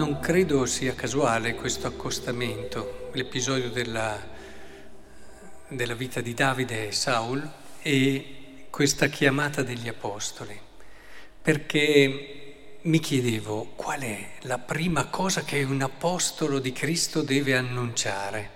[0.00, 4.18] Non credo sia casuale questo accostamento, l'episodio della,
[5.68, 7.46] della, vita di Davide e Saul
[7.82, 10.58] e questa chiamata degli apostoli,
[11.42, 18.50] perché mi chiedevo qual è la prima cosa che un apostolo di Cristo deve annunciare.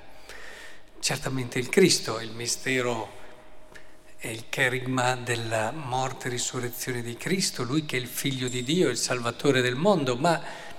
[0.99, 3.21] Certamente il Cristo, il mistero
[4.17, 8.63] è il cherigma della morte e risurrezione di Cristo, lui che è il figlio di
[8.65, 10.73] Dio, il salvatore del mondo, ma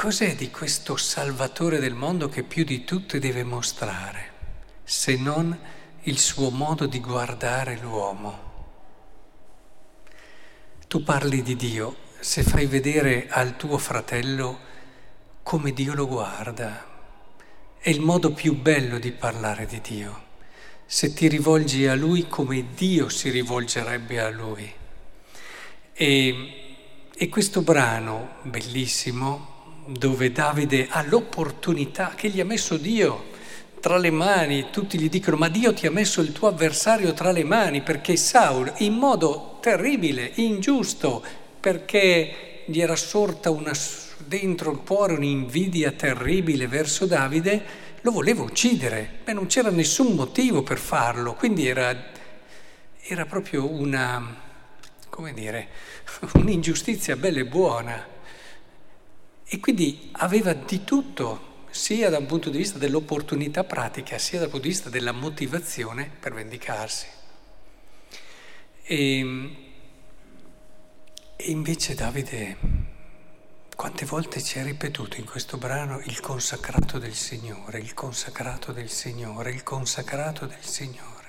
[0.00, 4.30] Cos'è di questo Salvatore del mondo che più di tutto deve mostrare,
[4.84, 5.58] se non
[6.02, 8.38] il suo modo di guardare l'uomo?
[10.86, 14.60] Tu parli di Dio, se fai vedere al tuo fratello
[15.42, 16.86] come Dio lo guarda,
[17.80, 20.26] è il modo più bello di parlare di Dio.
[20.86, 24.72] Se ti rivolgi a Lui come Dio si rivolgerebbe a Lui.
[25.92, 26.76] E,
[27.12, 29.56] e questo brano bellissimo
[29.88, 33.36] dove Davide ha l'opportunità che gli ha messo Dio
[33.80, 37.30] tra le mani, tutti gli dicono ma Dio ti ha messo il tuo avversario tra
[37.30, 41.24] le mani perché Saul in modo terribile, ingiusto,
[41.58, 43.72] perché gli era sorta una,
[44.26, 50.62] dentro il cuore un'invidia terribile verso Davide, lo voleva uccidere, e non c'era nessun motivo
[50.62, 51.96] per farlo, quindi era,
[53.00, 54.36] era proprio una,
[55.08, 55.68] come dire,
[56.34, 58.16] un'ingiustizia bella e buona.
[59.50, 64.50] E quindi aveva di tutto, sia da un punto di vista dell'opportunità pratica, sia dal
[64.50, 67.06] punto di vista della motivazione per vendicarsi.
[68.82, 69.56] E,
[71.34, 72.56] e invece Davide,
[73.74, 78.90] quante volte ci ha ripetuto in questo brano il consacrato del Signore, il consacrato del
[78.90, 81.26] Signore, il consacrato del Signore.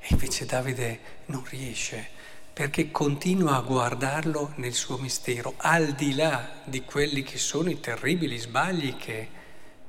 [0.00, 2.10] E invece Davide non riesce
[2.56, 7.80] perché continua a guardarlo nel suo mistero, al di là di quelli che sono i
[7.80, 9.28] terribili sbagli che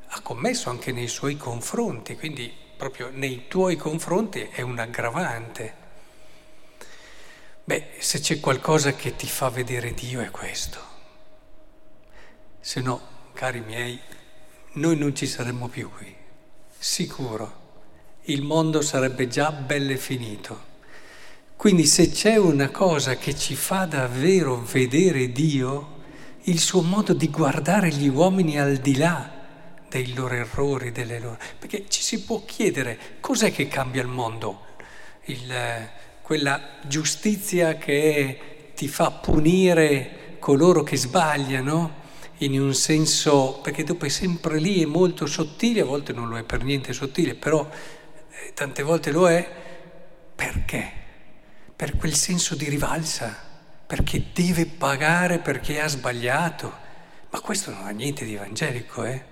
[0.05, 5.75] ha commesso anche nei suoi confronti, quindi proprio nei tuoi confronti è un aggravante.
[7.63, 10.79] Beh, se c'è qualcosa che ti fa vedere Dio è questo.
[12.59, 13.01] Se no,
[13.31, 13.97] cari miei,
[14.73, 16.13] noi non ci saremmo più qui,
[16.77, 17.85] sicuro.
[18.23, 20.75] Il mondo sarebbe già belle finito.
[21.57, 25.95] Quindi se c'è una cosa che ci fa davvero vedere Dio,
[26.43, 29.27] il suo modo di guardare gli uomini al di là
[29.89, 31.39] dei loro errori, delle loro...
[31.57, 34.65] Perché ci si può chiedere cos'è che cambia il mondo?
[35.25, 35.51] Il,
[36.21, 42.05] quella giustizia che ti fa punire coloro che sbagliano,
[42.37, 46.37] in un senso, perché dopo è sempre lì, è molto sottile, a volte non lo
[46.37, 49.49] è per niente sottile, però eh, tante volte lo è,
[50.35, 51.05] perché?
[51.77, 53.37] Per quel senso di rivalsa,
[53.85, 56.85] perché deve pagare perché ha sbagliato.
[57.29, 59.23] Ma questo non ha niente di evangelico, eh?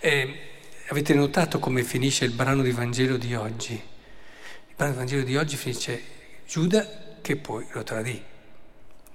[0.00, 0.40] E
[0.88, 3.72] avete notato come finisce il brano di Vangelo di oggi?
[3.72, 6.02] Il brano di Vangelo di oggi finisce
[6.46, 6.86] Giuda
[7.22, 8.22] che poi lo tradì,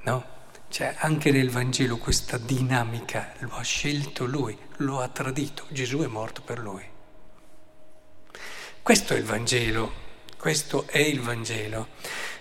[0.02, 0.26] no?
[0.68, 6.08] C'è anche nel Vangelo questa dinamica, lo ha scelto lui, lo ha tradito, Gesù è
[6.08, 6.84] morto per lui.
[8.82, 10.08] Questo è il Vangelo,
[10.40, 11.90] questo è il Vangelo.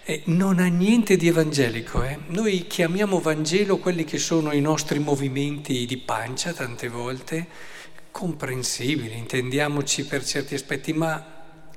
[0.05, 2.05] E non ha niente di evangelico.
[2.05, 2.17] Eh?
[2.29, 7.47] Noi chiamiamo Vangelo quelli che sono i nostri movimenti di pancia tante volte,
[8.13, 11.21] comprensibili, intendiamoci per certi aspetti, ma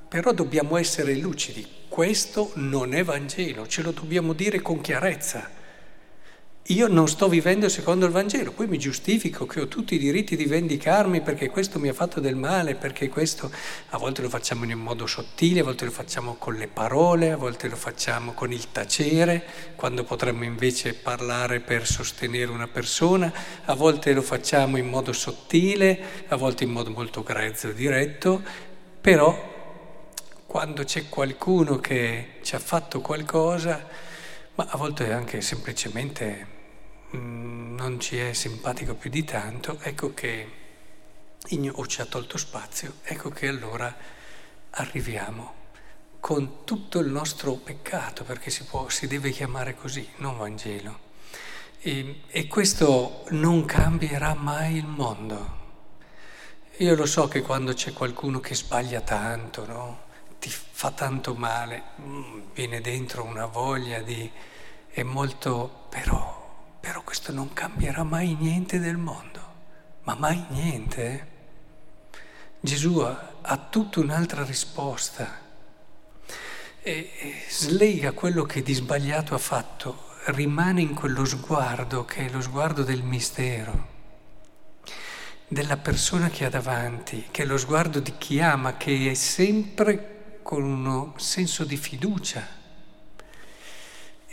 [0.08, 1.66] però dobbiamo essere lucidi.
[1.88, 5.50] Questo non è Vangelo, ce lo dobbiamo dire con chiarezza.
[6.66, 10.36] Io non sto vivendo secondo il Vangelo, poi mi giustifico che ho tutti i diritti
[10.36, 13.50] di vendicarmi perché questo mi ha fatto del male, perché questo
[13.90, 17.32] a volte lo facciamo in un modo sottile, a volte lo facciamo con le parole,
[17.32, 23.32] a volte lo facciamo con il tacere, quando potremmo invece parlare per sostenere una persona,
[23.64, 25.98] a volte lo facciamo in modo sottile,
[26.28, 28.40] a volte in modo molto grezzo e diretto,
[29.00, 29.50] però
[30.46, 33.84] quando c'è qualcuno che ci ha fatto qualcosa,
[34.54, 36.60] ma a volte anche semplicemente
[37.16, 40.50] mm, non ci è simpatico più di tanto, ecco che,
[41.72, 43.94] o ci ha tolto spazio, ecco che allora
[44.70, 45.60] arriviamo
[46.20, 51.10] con tutto il nostro peccato, perché si, può, si deve chiamare così, non Vangelo.
[51.80, 55.60] E, e questo non cambierà mai il mondo.
[56.76, 60.10] Io lo so che quando c'è qualcuno che sbaglia tanto, no?
[60.42, 64.28] ti fa tanto male, mm, viene dentro una voglia di...
[64.88, 65.86] è molto...
[65.88, 66.31] però,
[66.82, 69.40] però questo non cambierà mai niente del mondo,
[70.02, 71.10] ma mai niente.
[71.12, 71.26] Eh?
[72.60, 75.38] Gesù ha, tutta un'altra risposta
[76.82, 77.08] e,
[77.48, 82.82] slega quello che di sbagliato ha fatto, rimane in quello sguardo che è lo sguardo
[82.82, 83.88] del mistero,
[85.46, 90.40] della persona che ha davanti, che è lo sguardo di chi ama, che è sempre
[90.42, 92.60] con uno senso di fiducia.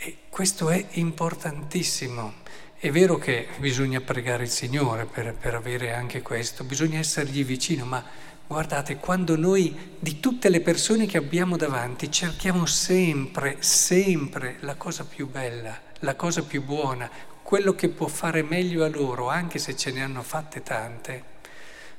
[0.02, 2.32] E questo è importantissimo.
[2.78, 7.84] È vero che bisogna pregare il Signore per, per avere anche questo, bisogna essergli vicino,
[7.84, 8.02] ma
[8.50, 15.04] Guardate, quando noi di tutte le persone che abbiamo davanti cerchiamo sempre, sempre la cosa
[15.04, 17.08] più bella, la cosa più buona,
[17.44, 21.22] quello che può fare meglio a loro, anche se ce ne hanno fatte tante,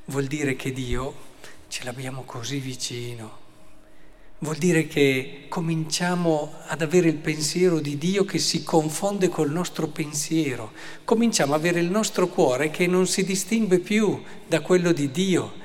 [0.07, 1.13] vuol dire che Dio
[1.69, 3.40] ce l'abbiamo così vicino.
[4.43, 9.88] Vuol dire che cominciamo ad avere il pensiero di Dio che si confonde col nostro
[9.88, 10.71] pensiero.
[11.03, 15.59] Cominciamo ad avere il nostro cuore che non si distingue più da quello di Dio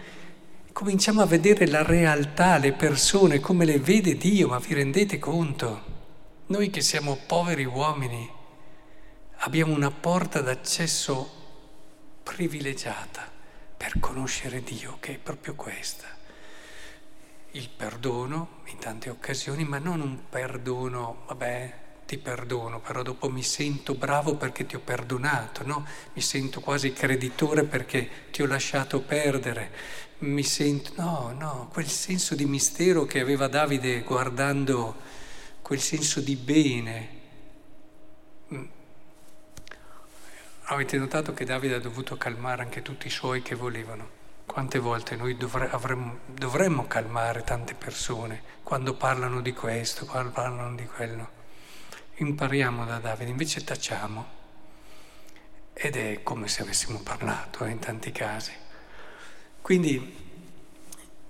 [0.76, 5.82] cominciamo a vedere la realtà, le persone come le vede Dio, ma vi rendete conto?
[6.48, 8.30] Noi che siamo poveri uomini
[9.38, 11.30] abbiamo una porta d'accesso
[12.22, 13.26] privilegiata
[13.74, 16.15] per conoscere Dio, che è proprio questa.
[17.56, 23.42] Il perdono in tante occasioni, ma non un perdono, vabbè, ti perdono, però dopo mi
[23.42, 25.86] sento bravo perché ti ho perdonato, no?
[26.12, 32.34] Mi sento quasi creditore perché ti ho lasciato perdere mi sento, no, no, quel senso
[32.34, 34.94] di mistero che aveva Davide guardando
[35.60, 37.08] quel senso di bene.
[38.52, 38.64] Mm.
[40.64, 44.24] Avete notato che Davide ha dovuto calmare anche tutti i suoi che volevano.
[44.46, 50.74] Quante volte noi dovre, avremmo, dovremmo calmare tante persone quando parlano di questo, quando parlano
[50.74, 51.28] di quello.
[52.14, 54.34] Impariamo da Davide, invece tacciamo.
[55.74, 58.52] Ed è come se avessimo parlato eh, in tanti casi.
[59.60, 60.24] Quindi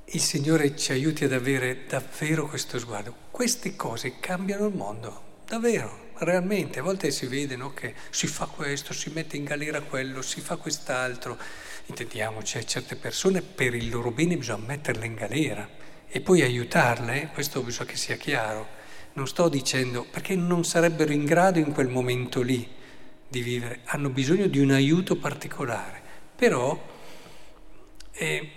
[0.05, 3.13] il Signore ci aiuti ad avere davvero questo sguardo.
[3.33, 6.79] Queste cose cambiano il mondo, davvero, realmente.
[6.79, 10.41] A volte si vede no, che si fa questo, si mette in galera quello, si
[10.41, 11.37] fa quest'altro.
[11.87, 15.69] Intendiamoci, certe persone per il loro bene bisogna metterle in galera
[16.09, 17.27] e poi aiutarle, eh?
[17.29, 18.75] questo bisogna che sia chiaro.
[19.13, 22.69] Non sto dicendo perché non sarebbero in grado in quel momento lì
[23.29, 26.03] di vivere, hanno bisogno di un aiuto particolare.
[26.37, 26.95] Però
[28.19, 28.51] e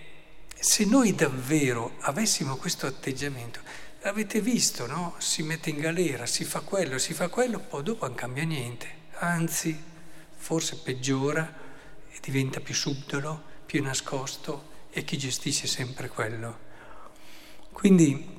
[0.57, 3.59] se noi davvero avessimo questo atteggiamento,
[4.03, 5.15] avete visto, no?
[5.17, 8.87] Si mette in galera, si fa quello, si fa quello, poi dopo non cambia niente,
[9.19, 9.77] anzi
[10.35, 11.67] forse peggiora
[12.21, 16.67] diventa più subdolo, più nascosto e chi gestisce sempre quello.
[17.71, 18.37] Quindi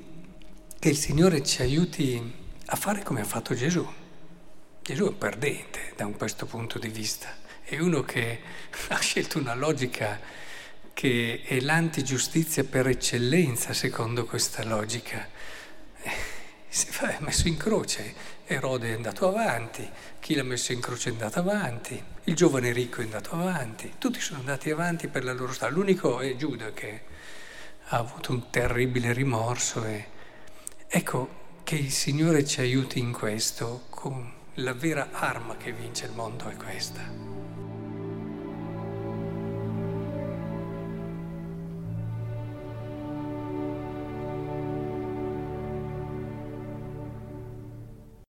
[0.77, 2.33] che il Signore ci aiuti
[2.65, 3.87] a fare come ha fatto Gesù.
[4.81, 8.39] Gesù è un perdente da questo punto di vista, è uno che
[8.89, 10.19] ha scelto una logica
[10.93, 15.27] che è l'antigiustizia per eccellenza secondo questa logica.
[16.73, 18.13] Si è messo in croce,
[18.45, 19.85] Erode è andato avanti,
[20.21, 24.21] chi l'ha messo in croce è andato avanti, il giovane ricco è andato avanti, tutti
[24.21, 25.75] sono andati avanti per la loro strada.
[25.75, 27.01] L'unico è Giuda che
[27.89, 30.07] ha avuto un terribile rimorso e
[30.87, 36.13] ecco che il Signore ci aiuti in questo, con la vera arma che vince il
[36.13, 37.30] mondo è questa.